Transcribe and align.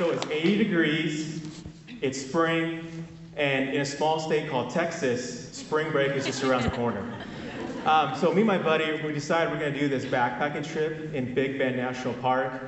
So 0.00 0.08
it's 0.08 0.24
80 0.30 0.56
degrees, 0.56 1.62
it's 2.00 2.18
spring, 2.18 3.06
and 3.36 3.68
in 3.68 3.82
a 3.82 3.84
small 3.84 4.18
state 4.18 4.48
called 4.48 4.70
Texas, 4.70 5.50
spring 5.54 5.92
break 5.92 6.12
is 6.12 6.24
just 6.24 6.42
around 6.42 6.62
the 6.62 6.70
corner. 6.70 7.04
Um, 7.84 8.16
so 8.16 8.32
me 8.32 8.38
and 8.38 8.46
my 8.46 8.56
buddy, 8.56 8.98
we 9.02 9.12
decided 9.12 9.52
we're 9.52 9.60
going 9.60 9.74
to 9.74 9.78
do 9.78 9.88
this 9.88 10.06
backpacking 10.06 10.66
trip 10.66 11.12
in 11.12 11.34
Big 11.34 11.58
Bend 11.58 11.76
National 11.76 12.14
Park. 12.14 12.62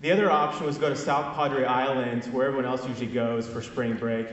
The 0.00 0.12
other 0.12 0.30
option 0.30 0.64
was 0.64 0.76
to 0.76 0.80
go 0.80 0.88
to 0.90 0.94
South 0.94 1.34
Padre 1.34 1.64
Island, 1.64 2.26
where 2.26 2.46
everyone 2.46 2.66
else 2.66 2.86
usually 2.86 3.08
goes 3.08 3.48
for 3.48 3.60
spring 3.60 3.94
break. 3.94 4.28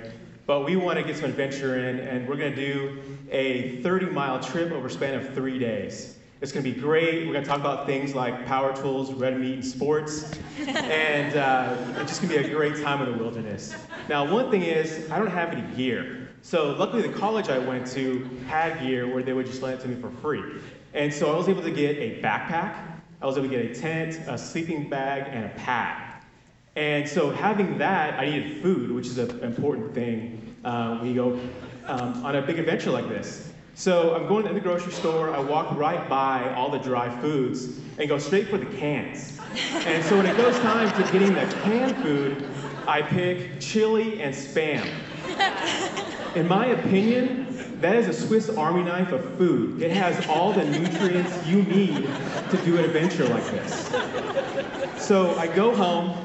But 0.46 0.64
we 0.64 0.76
want 0.76 1.00
to 1.00 1.04
get 1.04 1.16
some 1.16 1.32
adventure 1.32 1.90
in, 1.90 1.98
and 2.02 2.28
we're 2.28 2.38
going 2.38 2.54
to 2.54 2.56
do 2.56 3.02
a 3.32 3.82
30 3.82 4.12
mile 4.12 4.40
trip 4.40 4.72
over 4.72 4.86
a 4.86 4.92
span 4.92 5.16
of 5.16 5.34
three 5.34 5.58
days. 5.58 6.17
It's 6.40 6.52
going 6.52 6.64
to 6.64 6.72
be 6.72 6.80
great. 6.80 7.26
We're 7.26 7.34
going 7.34 7.44
to 7.44 7.50
talk 7.50 7.60
about 7.60 7.88
things 7.88 8.14
like 8.14 8.46
power 8.46 8.76
tools, 8.76 9.12
red 9.12 9.40
meat, 9.40 9.56
and 9.56 9.66
sports. 9.66 10.32
and 10.68 11.36
uh, 11.36 11.76
it's 12.00 12.12
just 12.12 12.22
going 12.22 12.32
to 12.32 12.40
be 12.40 12.46
a 12.46 12.56
great 12.56 12.84
time 12.84 13.02
in 13.02 13.12
the 13.12 13.24
wilderness. 13.24 13.76
Now, 14.08 14.32
one 14.32 14.52
thing 14.52 14.62
is, 14.62 15.10
I 15.10 15.18
don't 15.18 15.32
have 15.32 15.52
any 15.52 15.76
gear. 15.76 16.30
So, 16.44 16.74
luckily, 16.74 17.02
the 17.02 17.18
college 17.18 17.50
I 17.50 17.58
went 17.58 17.88
to 17.94 18.24
had 18.48 18.80
gear 18.82 19.12
where 19.12 19.24
they 19.24 19.34
would 19.34 19.48
just 19.48 19.64
lend 19.64 19.80
it 19.80 19.82
to 19.82 19.88
me 19.88 20.00
for 20.00 20.12
free. 20.22 20.44
And 20.94 21.12
so, 21.12 21.34
I 21.34 21.38
was 21.38 21.50
able 21.50 21.64
to 21.64 21.72
get 21.72 21.98
a 21.98 22.22
backpack, 22.22 22.78
I 23.20 23.26
was 23.26 23.36
able 23.40 23.50
to 23.50 23.58
get 23.58 23.66
a 23.66 23.74
tent, 23.74 24.20
a 24.28 24.38
sleeping 24.38 24.90
bag, 24.90 25.24
and 25.32 25.46
a 25.46 25.50
pad. 25.58 26.24
And 26.76 27.10
so, 27.10 27.32
having 27.32 27.80
that, 27.80 28.20
I 28.20 28.30
needed 28.30 28.62
food, 28.62 28.92
which 28.92 29.08
is 29.08 29.18
an 29.18 29.40
important 29.40 29.96
thing 29.96 30.56
uh, 30.64 30.98
when 31.00 31.08
you 31.08 31.16
go 31.16 31.40
um, 31.88 32.24
on 32.24 32.36
a 32.36 32.44
big 32.44 32.60
adventure 32.60 32.92
like 32.92 33.10
this. 33.10 33.54
So 33.78 34.16
I'm 34.16 34.28
going 34.28 34.44
to 34.48 34.54
the 34.56 34.60
grocery 34.60 34.92
store, 34.92 35.30
I 35.30 35.40
walk 35.40 35.78
right 35.78 36.10
by 36.10 36.52
all 36.56 36.72
the 36.72 36.80
dry 36.80 37.16
foods 37.22 37.78
and 38.00 38.10
go 38.10 38.18
straight 38.18 38.48
for 38.48 38.58
the 38.58 38.66
cans. 38.66 39.40
And 39.72 40.04
so 40.04 40.18
when 40.18 40.26
it 40.26 40.36
goes 40.36 40.58
time 40.62 40.90
to 40.92 41.12
getting 41.12 41.36
the 41.36 41.46
canned 41.62 41.96
food, 41.98 42.50
I 42.88 43.04
pick 43.04 43.60
chili 43.60 44.20
and 44.20 44.34
spam. 44.34 44.84
In 46.36 46.48
my 46.48 46.66
opinion, 46.66 47.78
that 47.80 47.96
is 47.98 48.08
a 48.08 48.28
Swiss 48.28 48.50
Army 48.50 48.82
knife 48.82 49.12
of 49.12 49.38
food. 49.38 49.80
It 49.80 49.92
has 49.92 50.26
all 50.26 50.54
the 50.54 50.66
nutrients 50.66 51.46
you 51.46 51.62
need 51.62 52.10
to 52.50 52.60
do 52.66 52.80
an 52.80 52.84
adventure 52.84 53.28
like 53.28 53.46
this. 53.52 53.92
So 54.98 55.38
I 55.38 55.46
go 55.46 55.76
home, 55.76 56.18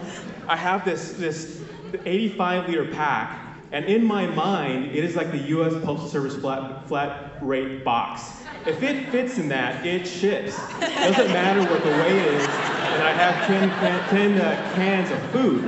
I 0.48 0.56
have 0.56 0.86
this, 0.86 1.12
this 1.12 1.62
85 2.06 2.70
liter 2.70 2.86
pack 2.86 3.51
and 3.72 3.86
in 3.86 4.04
my 4.04 4.26
mind, 4.26 4.94
it 4.94 5.02
is 5.02 5.16
like 5.16 5.32
the 5.32 5.38
US 5.38 5.72
Postal 5.82 6.06
Service 6.06 6.36
flat, 6.36 6.86
flat 6.86 7.38
rate 7.40 7.82
box. 7.82 8.44
If 8.66 8.82
it 8.82 9.08
fits 9.10 9.38
in 9.38 9.48
that, 9.48 9.84
it 9.84 10.06
ships. 10.06 10.58
It 10.80 10.94
doesn't 10.94 11.32
matter 11.32 11.60
what 11.62 11.82
the 11.82 11.90
weight 11.90 12.26
is, 12.26 12.44
and 12.44 13.02
I 13.02 13.12
have 13.12 13.46
10, 13.46 13.70
can, 13.70 14.08
10 14.10 14.40
uh, 14.40 14.72
cans 14.74 15.10
of 15.10 15.18
food. 15.30 15.64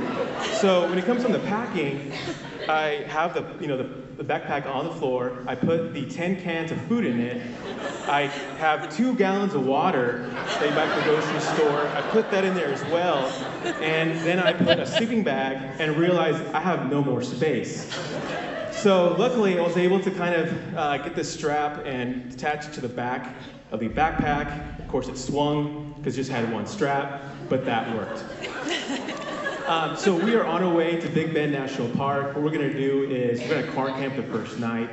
So 0.61 0.87
when 0.87 0.99
it 0.99 1.05
comes 1.05 1.23
to 1.23 1.31
the 1.31 1.39
packing, 1.39 2.13
I 2.69 3.05
have 3.07 3.33
the, 3.33 3.43
you 3.59 3.67
know, 3.67 3.77
the, 3.77 3.89
the 4.17 4.23
backpack 4.23 4.65
on 4.65 4.85
the 4.85 4.91
floor. 4.91 5.43
I 5.47 5.55
put 5.55 5.93
the 5.93 6.05
10 6.05 6.41
cans 6.41 6.71
of 6.71 6.81
food 6.83 7.05
in 7.05 7.19
it. 7.19 7.41
I 8.07 8.27
have 8.57 8.95
two 8.95 9.15
gallons 9.15 9.53
of 9.53 9.65
water 9.65 10.29
that 10.33 10.69
you 10.69 10.75
buy 10.75 10.87
from 10.87 10.99
the 10.99 11.05
grocery 11.05 11.39
store. 11.55 11.87
I 11.87 12.01
put 12.11 12.31
that 12.31 12.43
in 12.45 12.53
there 12.53 12.71
as 12.71 12.83
well. 12.85 13.27
And 13.81 14.17
then 14.21 14.39
I 14.39 14.53
put 14.53 14.79
a 14.79 14.85
sleeping 14.85 15.23
bag 15.23 15.57
and 15.79 15.97
realized 15.97 16.41
I 16.53 16.61
have 16.61 16.89
no 16.89 17.03
more 17.03 17.21
space. 17.21 17.93
So 18.71 19.15
luckily, 19.17 19.57
I 19.57 19.63
was 19.63 19.77
able 19.77 19.99
to 19.99 20.11
kind 20.11 20.35
of 20.35 20.77
uh, 20.77 20.97
get 20.99 21.15
this 21.15 21.33
strap 21.33 21.85
and 21.85 22.31
attach 22.31 22.67
it 22.67 22.73
to 22.73 22.81
the 22.81 22.89
back 22.89 23.35
of 23.71 23.79
the 23.79 23.89
backpack. 23.89 24.79
Of 24.79 24.87
course, 24.87 25.07
it 25.07 25.17
swung 25.17 25.93
because 25.97 26.13
it 26.13 26.17
just 26.17 26.29
had 26.29 26.51
one 26.53 26.67
strap, 26.67 27.23
but 27.49 27.65
that 27.65 27.93
worked. 27.95 28.23
Um, 29.67 29.97
so 29.97 30.15
we 30.15 30.35
are 30.35 30.45
on 30.45 30.61
our 30.61 30.71
way 30.71 31.01
to 31.01 31.09
Big 31.09 31.33
Bend 31.33 31.51
National 31.51 31.89
Park. 31.89 32.35
What 32.35 32.43
we're 32.43 32.51
going 32.51 32.71
to 32.71 32.77
do 32.77 33.09
is 33.09 33.41
we're 33.41 33.47
going 33.47 33.65
to 33.65 33.71
car 33.71 33.87
camp 33.87 34.15
the 34.15 34.21
first 34.21 34.59
night 34.59 34.91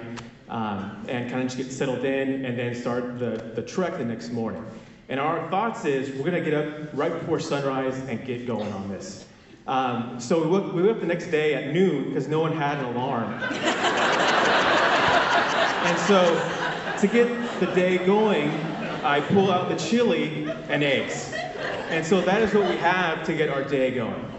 um, 0.49 1.05
and 1.09 1.31
kind 1.31 1.43
of 1.43 1.49
just 1.49 1.59
get 1.59 1.71
settled 1.71 2.07
in 2.07 2.47
and 2.47 2.59
then 2.59 2.75
start 2.75 3.19
the, 3.19 3.53
the 3.55 3.61
trek 3.61 3.99
the 3.99 4.05
next 4.05 4.31
morning. 4.31 4.65
And 5.11 5.21
our 5.21 5.47
thoughts 5.51 5.85
is 5.85 6.09
we're 6.17 6.31
going 6.31 6.43
to 6.43 6.51
get 6.51 6.55
up 6.55 6.89
right 6.95 7.13
before 7.13 7.39
sunrise 7.39 7.99
and 8.09 8.25
get 8.25 8.47
going 8.47 8.73
on 8.73 8.89
this. 8.89 9.27
Um, 9.67 10.19
so 10.19 10.43
we 10.43 10.47
woke, 10.49 10.73
we 10.73 10.81
woke 10.81 10.93
up 10.93 11.01
the 11.03 11.07
next 11.07 11.27
day 11.27 11.53
at 11.53 11.75
noon 11.75 12.09
because 12.09 12.27
no 12.27 12.41
one 12.41 12.57
had 12.57 12.79
an 12.79 12.87
alarm. 12.87 13.31
and 15.85 15.99
so 16.09 16.99
to 16.99 17.07
get 17.13 17.29
the 17.61 17.67
day 17.75 17.99
going, 18.07 18.49
I 19.05 19.21
pull 19.21 19.53
out 19.53 19.69
the 19.69 19.77
chili 19.77 20.49
and 20.71 20.83
eggs. 20.83 21.35
And 21.91 22.07
so 22.07 22.23
that 22.23 22.41
is 22.41 22.55
what 22.55 22.71
we 22.71 22.77
have 22.79 23.23
to 23.27 23.35
get 23.35 23.51
our 23.51 23.65
day 23.65 23.91
going. 23.91 24.32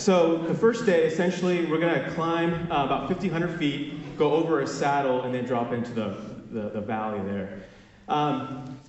So 0.00 0.38
the 0.38 0.54
first 0.54 0.86
day, 0.86 1.04
essentially, 1.04 1.66
we're 1.66 1.78
going 1.78 2.02
to 2.02 2.10
climb 2.12 2.54
uh, 2.72 2.86
about 2.86 3.02
1,500 3.10 3.58
feet, 3.58 4.16
go 4.16 4.32
over 4.32 4.62
a 4.62 4.66
saddle, 4.66 5.24
and 5.24 5.34
then 5.34 5.44
drop 5.44 5.74
into 5.74 5.92
the, 5.92 6.16
the, 6.50 6.70
the 6.70 6.80
valley 6.80 7.20
there. 7.30 7.64
Um, 8.08 8.80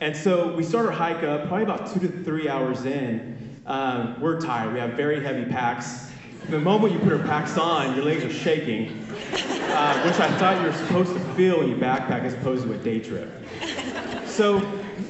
and 0.00 0.16
so 0.16 0.54
we 0.54 0.62
start 0.62 0.86
our 0.86 0.92
hike 0.92 1.24
up, 1.24 1.48
probably 1.48 1.64
about 1.64 1.92
two 1.92 1.98
to 1.98 2.06
three 2.22 2.48
hours 2.48 2.84
in. 2.84 3.60
Um, 3.66 4.20
we're 4.20 4.40
tired. 4.40 4.72
We 4.72 4.78
have 4.78 4.92
very 4.92 5.20
heavy 5.20 5.44
packs. 5.44 6.12
The 6.48 6.60
moment 6.60 6.92
you 6.92 7.00
put 7.00 7.12
our 7.12 7.26
packs 7.26 7.58
on, 7.58 7.96
your 7.96 8.04
legs 8.04 8.22
are 8.22 8.32
shaking, 8.32 8.90
uh, 9.32 10.02
which 10.04 10.20
I 10.20 10.38
thought 10.38 10.60
you 10.60 10.68
were 10.68 10.86
supposed 10.86 11.14
to 11.14 11.20
feel 11.34 11.58
when 11.58 11.68
you 11.68 11.74
backpack 11.74 12.22
as 12.22 12.34
opposed 12.34 12.62
to 12.62 12.72
a 12.72 12.78
day 12.78 13.00
trip. 13.00 13.28
So 14.26 14.60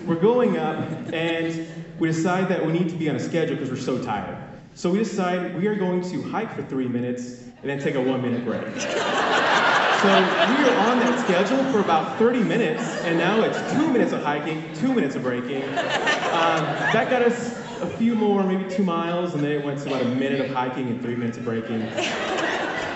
we're 0.07 0.15
going 0.15 0.57
up, 0.57 0.89
and 1.13 1.69
we 1.99 2.09
decide 2.09 2.49
that 2.49 2.65
we 2.65 2.73
need 2.73 2.89
to 2.89 2.97
be 2.97 3.11
on 3.11 3.17
a 3.17 3.21
schedule 3.21 3.57
because 3.57 3.69
we're 3.69 3.77
so 3.77 4.03
tired. 4.03 4.39
So 4.75 4.91
we 4.91 4.99
decide 4.99 5.57
we 5.57 5.69
are 5.69 5.77
going 5.77 6.03
to 6.11 6.23
hike 6.23 6.53
for 6.53 6.63
three 6.65 6.89
minutes 6.89 7.43
and 7.63 7.71
then 7.71 7.79
take 7.79 7.95
a 7.95 8.01
one 8.01 8.21
minute 8.21 8.45
break. 8.45 8.61
so 8.63 10.09
we 10.09 10.65
are 10.65 10.79
on 10.91 10.99
that 10.99 11.25
schedule 11.25 11.63
for 11.71 11.79
about 11.79 12.19
30 12.19 12.43
minutes, 12.43 12.83
and 13.03 13.17
now 13.17 13.41
it's 13.43 13.57
two 13.73 13.89
minutes 13.89 14.13
of 14.13 14.23
hiking, 14.23 14.65
two 14.75 14.93
minutes 14.93 15.15
of 15.15 15.23
breaking. 15.23 15.63
Um, 15.63 16.65
that 16.93 17.09
got 17.09 17.23
us 17.23 17.57
a 17.83 17.87
few 17.87 18.17
more, 18.17 18.43
maybe 18.43 18.69
two 18.69 18.83
miles, 18.83 19.35
and 19.35 19.45
then 19.45 19.53
it 19.53 19.65
went 19.65 19.79
to 19.83 19.87
about 19.87 20.03
a 20.03 20.09
minute 20.09 20.41
of 20.41 20.51
hiking 20.51 20.89
and 20.89 21.01
three 21.01 21.15
minutes 21.15 21.39
of 21.39 21.45
breaking. 21.45 21.83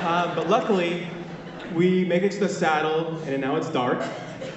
Um, 0.05 0.35
but 0.35 0.49
luckily, 0.49 1.07
we 1.75 2.05
make 2.05 2.25
it 2.25 2.33
to 2.33 2.41
the 2.41 2.49
saddle, 2.49 3.17
and 3.27 3.41
now 3.41 3.55
it's 3.55 3.69
dark. 3.71 4.05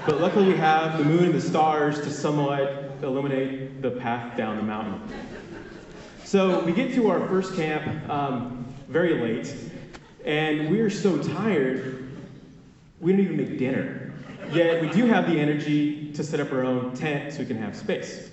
But 0.07 0.19
luckily, 0.19 0.47
we 0.47 0.57
have 0.57 0.97
the 0.97 1.05
moon 1.05 1.25
and 1.25 1.35
the 1.35 1.41
stars 1.41 2.01
to 2.01 2.09
somewhat 2.09 2.97
illuminate 3.03 3.83
the 3.83 3.91
path 3.91 4.35
down 4.35 4.57
the 4.57 4.63
mountain. 4.63 5.01
So 6.31 6.63
we 6.63 6.71
get 6.71 6.93
to 6.93 7.09
our 7.09 7.27
first 7.27 7.55
camp 7.57 8.09
um, 8.09 8.65
very 8.87 9.15
late, 9.15 9.53
and 10.23 10.71
we 10.71 10.79
are 10.79 10.89
so 10.89 11.21
tired, 11.21 12.09
we 13.01 13.11
don't 13.11 13.19
even 13.19 13.35
make 13.35 13.59
dinner. 13.59 14.13
Yet 14.53 14.81
we 14.81 14.87
do 14.91 15.05
have 15.07 15.29
the 15.29 15.37
energy 15.37 16.13
to 16.13 16.23
set 16.23 16.39
up 16.39 16.53
our 16.53 16.63
own 16.63 16.95
tent 16.95 17.33
so 17.33 17.39
we 17.39 17.47
can 17.47 17.57
have 17.57 17.75
space. 17.75 18.29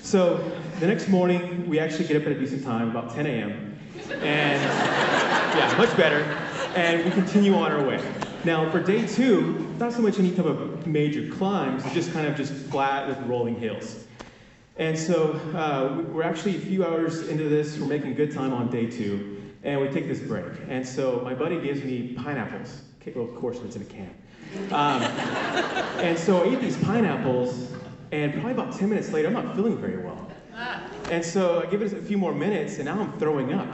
So 0.00 0.48
the 0.78 0.86
next 0.86 1.08
morning, 1.08 1.68
we 1.68 1.80
actually 1.80 2.06
get 2.06 2.22
up 2.22 2.26
at 2.28 2.36
a 2.36 2.38
decent 2.38 2.62
time, 2.62 2.90
about 2.90 3.12
10 3.12 3.26
a.m., 3.26 3.80
and 4.12 4.62
yeah, 4.62 5.74
much 5.76 5.96
better, 5.96 6.22
and 6.76 7.04
we 7.04 7.10
continue 7.10 7.56
on 7.56 7.72
our 7.72 7.84
way. 7.84 8.00
Now 8.44 8.70
for 8.70 8.80
day 8.80 9.08
two, 9.08 9.74
not 9.80 9.92
so 9.92 10.02
much 10.02 10.20
any 10.20 10.30
type 10.30 10.46
of 10.46 10.86
major 10.86 11.28
climbs, 11.34 11.82
just 11.94 12.12
kind 12.12 12.28
of 12.28 12.36
just 12.36 12.52
flat 12.52 13.08
with 13.08 13.18
rolling 13.26 13.56
hills. 13.58 14.04
And 14.76 14.98
so 14.98 15.34
uh, 15.54 16.02
we're 16.08 16.24
actually 16.24 16.56
a 16.56 16.60
few 16.60 16.84
hours 16.84 17.28
into 17.28 17.48
this. 17.48 17.78
We're 17.78 17.86
making 17.86 18.14
good 18.14 18.32
time 18.32 18.52
on 18.52 18.70
day 18.70 18.86
two, 18.86 19.40
and 19.62 19.80
we 19.80 19.88
take 19.88 20.08
this 20.08 20.18
break. 20.18 20.52
And 20.68 20.86
so 20.86 21.20
my 21.22 21.32
buddy 21.32 21.60
gives 21.60 21.84
me 21.84 22.14
pineapples. 22.14 22.82
Well, 23.14 23.24
of 23.24 23.36
course, 23.36 23.58
it's 23.60 23.76
in 23.76 23.82
a 23.82 23.84
can. 23.84 24.14
Um, 24.72 25.02
and 26.02 26.18
so 26.18 26.42
I 26.42 26.52
eat 26.52 26.60
these 26.60 26.76
pineapples, 26.78 27.72
and 28.10 28.32
probably 28.32 28.52
about 28.52 28.76
10 28.76 28.88
minutes 28.88 29.12
later, 29.12 29.28
I'm 29.28 29.34
not 29.34 29.54
feeling 29.54 29.78
very 29.78 29.98
well. 29.98 30.28
And 31.10 31.24
so 31.24 31.62
I 31.62 31.66
give 31.66 31.82
it 31.82 31.92
a 31.92 32.02
few 32.02 32.18
more 32.18 32.34
minutes, 32.34 32.76
and 32.76 32.86
now 32.86 32.98
I'm 32.98 33.16
throwing 33.18 33.52
up. 33.52 33.68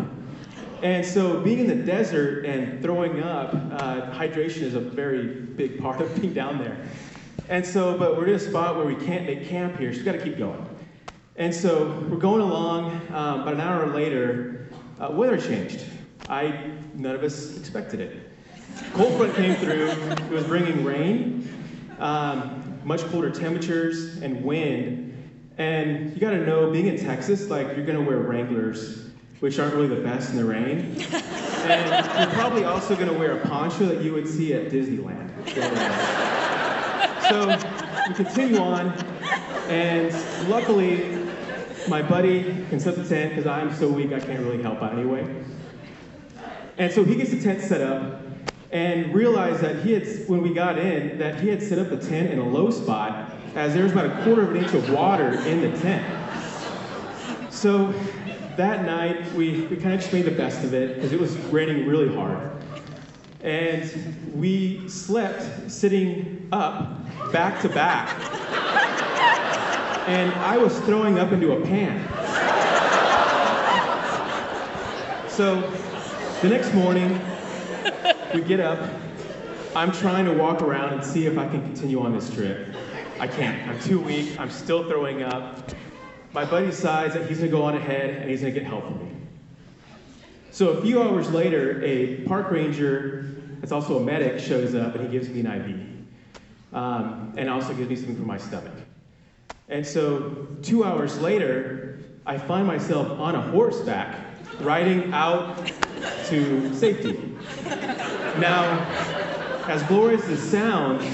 And 0.83 1.05
so 1.05 1.41
being 1.41 1.61
in 1.61 1.67
the 1.67 1.75
desert 1.75 2.45
and 2.45 2.83
throwing 2.83 3.23
up, 3.23 3.55
uh, 3.55 4.11
hydration 4.11 4.63
is 4.63 4.75
a 4.75 4.81
very 4.81 5.27
big 5.27 5.79
part 5.81 6.01
of 6.03 6.21
being 6.21 6.35
down 6.35 6.59
there. 6.59 6.77
And 7.49 7.65
so, 7.65 7.97
but 7.97 8.17
we're 8.17 8.29
in 8.29 8.35
a 8.35 8.39
spot 8.39 8.77
where 8.77 8.87
we 8.87 8.97
can't 8.97 9.27
make 9.27 9.49
camp 9.49 9.79
here, 9.79 9.93
so 9.93 9.99
we 10.01 10.05
got 10.05 10.13
to 10.13 10.23
keep 10.23 10.37
going. 10.37 10.67
And 11.41 11.55
so 11.55 11.87
we're 12.11 12.19
going 12.19 12.43
along, 12.43 12.91
um, 13.15 13.41
about 13.41 13.55
an 13.55 13.63
hour 13.63 13.87
later, 13.95 14.69
uh, 15.01 15.09
weather 15.11 15.41
changed. 15.41 15.87
I, 16.29 16.71
none 16.93 17.15
of 17.15 17.23
us 17.23 17.57
expected 17.57 17.99
it. 18.01 18.31
Cold 18.93 19.17
front 19.17 19.35
came 19.35 19.55
through, 19.55 19.89
it 19.89 20.31
was 20.31 20.45
bringing 20.45 20.85
rain, 20.85 21.49
um, 21.99 22.79
much 22.85 23.01
colder 23.07 23.31
temperatures, 23.31 24.21
and 24.21 24.45
wind. 24.45 25.15
And 25.57 26.13
you 26.13 26.21
gotta 26.21 26.45
know, 26.45 26.71
being 26.71 26.89
in 26.89 26.99
Texas, 26.99 27.49
like 27.49 27.69
you're 27.75 27.87
gonna 27.87 28.03
wear 28.03 28.19
Wranglers, 28.19 29.09
which 29.41 29.59
aren't 29.59 29.75
really 29.75 29.89
the 29.89 30.03
best 30.03 30.33
in 30.33 30.37
the 30.37 30.45
rain. 30.45 30.95
and 31.65 32.21
you're 32.21 32.39
probably 32.39 32.65
also 32.65 32.95
gonna 32.95 33.15
wear 33.15 33.39
a 33.39 33.49
poncho 33.49 33.87
that 33.87 34.03
you 34.03 34.13
would 34.13 34.29
see 34.29 34.53
at 34.53 34.71
Disneyland. 34.71 35.31
So 37.31 37.47
we 38.09 38.15
continue 38.15 38.59
on, 38.59 38.93
and 39.71 40.13
luckily, 40.51 41.20
my 41.89 42.03
buddy 42.03 42.45
can 42.69 42.79
set 42.81 42.97
the 42.97 43.09
tent 43.09 43.31
because 43.31 43.47
I'm 43.47 43.75
so 43.75 43.89
weak 43.89 44.13
I 44.13 44.21
can't 44.21 44.41
really 44.41 44.63
help 44.63 44.83
out 44.83 44.93
anyway. 44.93 45.27
And 46.79 46.93
so 46.93 47.05
he 47.05 47.15
gets 47.15 47.31
the 47.31 47.41
tent 47.41 47.61
set 47.63 47.81
up 47.81 48.23
and 48.73 49.13
realized 49.15 49.61
that 49.61 49.85
he 49.85 49.93
had, 49.93 50.07
when 50.29 50.43
we 50.43 50.55
got 50.55 50.79
in, 50.79 51.19
that 51.19 51.41
he 51.41 51.49
had 51.49 51.63
set 51.63 51.79
up 51.79 51.91
the 51.91 51.99
tent 51.99 52.31
in 52.31 52.39
a 52.39 52.49
low 52.49 52.71
spot 52.71 53.33
as 53.55 53.75
there 53.75 53.83
was 53.83 53.93
about 53.93 54.07
a 54.07 54.25
quarter 54.25 54.43
of 54.43 54.51
an 54.51 54.57
inch 54.59 54.73
of 54.75 54.91
water 54.91 55.33
in 55.47 55.61
the 55.61 55.77
tent. 55.79 56.07
So 57.51 57.93
that 58.57 58.85
night, 58.85 59.33
we, 59.33 59.63
we 59.63 59.77
kind 59.77 59.95
of 59.95 60.01
just 60.01 60.13
made 60.13 60.25
the 60.25 60.31
best 60.31 60.65
of 60.65 60.73
it 60.73 60.95
because 60.95 61.13
it 61.13 61.21
was 61.21 61.37
raining 61.49 61.87
really 61.87 62.15
hard. 62.15 62.51
And 63.43 64.33
we 64.35 64.89
slept 64.89 65.71
sitting 65.71 66.49
up, 66.53 67.33
back 67.33 67.61
to 67.63 67.69
back. 67.69 68.09
And 70.11 70.33
I 70.33 70.59
was 70.59 70.77
throwing 70.81 71.21
up 71.21 71.31
into 71.31 71.53
a 71.53 71.61
pan. 71.65 72.01
So 75.29 75.61
the 76.43 76.49
next 76.49 76.75
morning, 76.75 77.21
we 78.35 78.41
get 78.43 78.59
up. 78.59 78.91
I'm 79.77 79.93
trying 79.93 80.25
to 80.25 80.33
walk 80.33 80.63
around 80.63 80.95
and 80.95 81.05
see 81.05 81.27
if 81.27 81.39
I 81.39 81.47
can 81.47 81.63
continue 81.63 82.01
on 82.01 82.13
this 82.13 82.29
trip. 82.29 82.75
I 83.21 83.29
can't. 83.29 83.69
I'm 83.69 83.79
too 83.79 84.01
weak. 84.01 84.39
I'm 84.41 84.51
still 84.51 84.83
throwing 84.89 85.23
up. 85.23 85.71
My 86.33 86.45
buddy 86.45 86.67
decides 86.67 87.15
that 87.15 87.29
he's 87.29 87.39
going 87.39 87.53
to 87.53 87.57
go 87.57 87.63
on 87.63 87.77
ahead 87.77 88.11
and 88.11 88.29
he's 88.29 88.41
going 88.41 88.53
to 88.53 88.59
get 88.59 88.69
help 88.69 88.83
from 88.83 88.99
me. 88.99 89.13
So 90.51 90.71
a 90.71 90.83
few 90.83 91.01
hours 91.01 91.31
later, 91.31 91.81
a 91.85 92.23
park 92.23 92.51
ranger 92.51 93.31
that's 93.61 93.71
also 93.71 93.97
a 93.99 94.03
medic 94.03 94.41
shows 94.41 94.75
up 94.75 94.97
and 94.97 95.05
he 95.05 95.09
gives 95.09 95.29
me 95.29 95.39
an 95.39 95.47
IV 95.47 96.77
um, 96.77 97.33
and 97.37 97.49
also 97.49 97.73
gives 97.75 97.89
me 97.89 97.95
something 97.95 98.17
for 98.17 98.23
my 98.23 98.39
stomach. 98.39 98.73
And 99.71 99.87
so 99.87 100.49
two 100.63 100.85
hours 100.85 101.19
later, 101.21 102.01
I 102.27 102.37
find 102.37 102.67
myself 102.67 103.09
on 103.21 103.37
a 103.37 103.41
horseback 103.41 104.19
riding 104.59 105.13
out 105.13 105.65
to 106.27 106.75
safety. 106.75 107.37
Now, 108.39 108.81
as 109.69 109.83
glorious 109.85 110.25
as 110.25 110.43
it 110.43 110.51
sounds, 110.51 111.05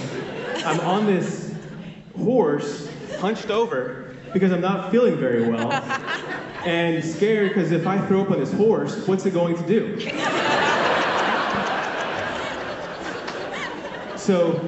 I'm 0.64 0.80
on 0.80 1.04
this 1.06 1.54
horse, 2.16 2.88
hunched 3.18 3.50
over, 3.50 4.16
because 4.32 4.52
I'm 4.52 4.62
not 4.62 4.90
feeling 4.90 5.18
very 5.18 5.48
well, 5.48 5.70
and 6.64 7.04
scared 7.04 7.50
because 7.50 7.72
if 7.72 7.86
I 7.86 8.04
throw 8.06 8.22
up 8.22 8.30
on 8.30 8.40
this 8.40 8.52
horse, 8.54 9.06
what's 9.06 9.26
it 9.26 9.34
going 9.34 9.56
to 9.56 9.66
do? 9.66 10.00
So 14.16 14.66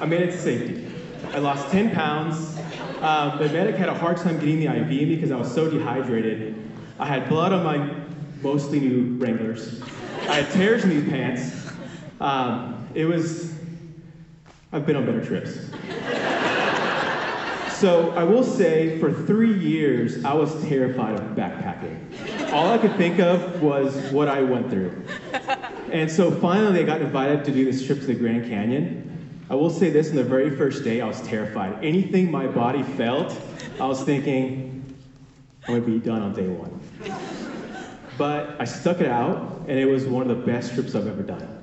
I 0.00 0.06
made 0.06 0.22
it 0.22 0.30
to 0.30 0.38
safety. 0.38 0.84
I 1.32 1.38
lost 1.38 1.70
10 1.70 1.94
pounds. 1.94 2.58
Um, 3.00 3.38
the 3.38 3.48
medic 3.50 3.76
had 3.76 3.88
a 3.88 3.94
hard 3.94 4.16
time 4.16 4.38
getting 4.38 4.60
the 4.60 4.66
IV 4.66 4.76
in 4.76 4.88
me 4.88 5.14
because 5.14 5.30
I 5.30 5.36
was 5.36 5.52
so 5.52 5.70
dehydrated. 5.70 6.54
I 6.98 7.06
had 7.06 7.28
blood 7.28 7.52
on 7.52 7.64
my 7.64 7.94
mostly 8.42 8.80
new 8.80 9.16
Wranglers. 9.18 9.82
I 10.28 10.42
had 10.42 10.52
tears 10.52 10.84
in 10.84 10.90
these 10.90 11.08
pants. 11.08 11.70
Um, 12.20 12.88
it 12.94 13.04
was, 13.04 13.54
I've 14.72 14.86
been 14.86 14.96
on 14.96 15.06
better 15.06 15.24
trips. 15.24 15.70
So 17.78 18.10
I 18.16 18.24
will 18.24 18.42
say, 18.42 18.98
for 18.98 19.12
three 19.12 19.56
years, 19.56 20.24
I 20.24 20.34
was 20.34 20.52
terrified 20.64 21.14
of 21.14 21.22
backpacking. 21.36 22.52
All 22.52 22.68
I 22.68 22.78
could 22.78 22.96
think 22.96 23.20
of 23.20 23.62
was 23.62 24.10
what 24.10 24.26
I 24.26 24.42
went 24.42 24.68
through. 24.68 25.00
And 25.92 26.10
so 26.10 26.32
finally, 26.32 26.80
I 26.80 26.82
got 26.82 27.00
invited 27.00 27.44
to 27.44 27.52
do 27.52 27.64
this 27.64 27.86
trip 27.86 28.00
to 28.00 28.06
the 28.06 28.14
Grand 28.14 28.48
Canyon. 28.48 29.07
I 29.50 29.54
will 29.54 29.70
say 29.70 29.90
this: 29.90 30.10
in 30.10 30.16
the 30.16 30.24
very 30.24 30.50
first 30.50 30.84
day, 30.84 31.00
I 31.00 31.06
was 31.06 31.22
terrified. 31.22 31.82
Anything 31.82 32.30
my 32.30 32.46
body 32.46 32.82
felt, 32.82 33.36
I 33.80 33.86
was 33.86 34.02
thinking, 34.02 34.84
I'm 35.66 35.74
gonna 35.74 35.86
be 35.86 35.98
done 35.98 36.22
on 36.22 36.34
day 36.34 36.48
one. 36.48 36.80
But 38.18 38.56
I 38.58 38.64
stuck 38.64 39.00
it 39.00 39.06
out, 39.06 39.64
and 39.66 39.78
it 39.78 39.86
was 39.86 40.06
one 40.06 40.28
of 40.28 40.36
the 40.36 40.44
best 40.44 40.74
trips 40.74 40.94
I've 40.94 41.06
ever 41.06 41.22
done. 41.22 41.62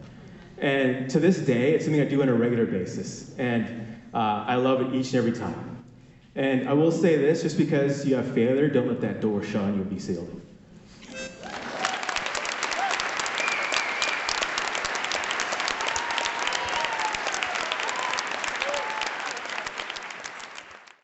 And 0.58 1.10
to 1.10 1.20
this 1.20 1.40
day, 1.40 1.74
it's 1.74 1.86
something 1.86 2.02
I 2.02 2.06
do 2.06 2.22
on 2.22 2.30
a 2.30 2.34
regular 2.34 2.66
basis, 2.66 3.32
and 3.38 3.88
uh, 4.14 4.46
I 4.48 4.56
love 4.56 4.82
it 4.82 4.94
each 4.94 5.08
and 5.08 5.16
every 5.16 5.34
time. 5.34 5.84
And 6.36 6.68
I 6.68 6.74
will 6.74 6.92
say 6.92 7.18
this 7.18 7.42
just 7.44 7.58
because 7.58 8.06
you 8.06 8.16
have 8.16 8.34
failure, 8.34 8.68
don't 8.68 8.88
let 8.88 9.02
that 9.02 9.22
door 9.22 9.44
shut 9.44 9.64
on 9.64 9.76
you 9.76 9.82
and 9.82 9.90
be 9.90 10.00
sealed. 10.00 10.42